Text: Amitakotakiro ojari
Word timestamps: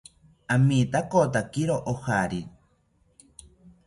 Amitakotakiro 0.53 1.75
ojari 1.91 2.41